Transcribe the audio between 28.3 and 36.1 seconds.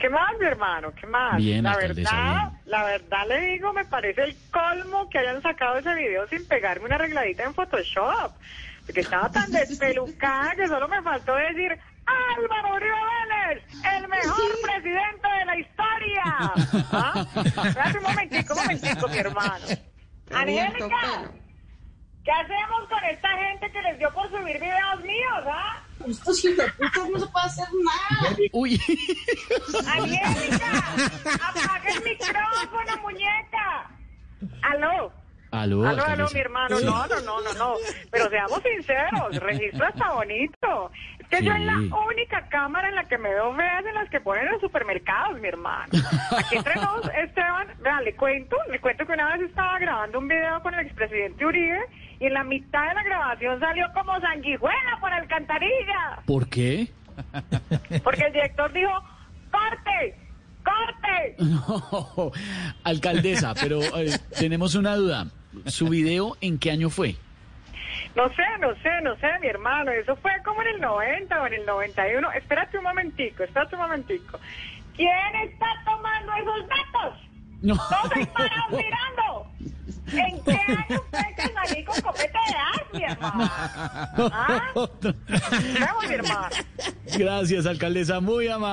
Uy, Angélica, apaga el micrófono, muñeca. Aló. aló, Aló,